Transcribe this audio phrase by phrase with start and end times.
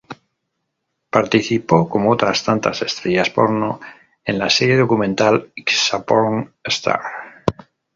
[1.11, 3.79] Participó, como otras tantas estrellas porno,
[4.25, 7.01] en la serie documental "Ask A Porn Star".